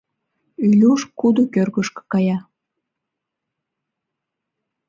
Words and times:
Илюш 0.67 1.01
кудо 1.19 1.41
кӧргышкӧ 1.53 2.01
кая. 2.11 2.37